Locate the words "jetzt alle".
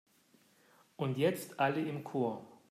1.19-1.81